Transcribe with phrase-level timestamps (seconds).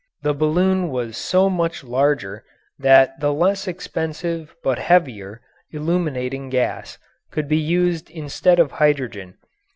[0.23, 2.43] The balloon was so much larger
[2.79, 6.97] that the less expensive but heavier illuminating gas
[7.29, 9.37] could be used instead of hydrogen.